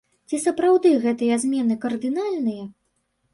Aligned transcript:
Ці 0.31 0.37
сапраўды 0.45 0.93
гэтыя 1.03 1.37
змены 1.43 1.77
кардынальныя? 1.85 2.67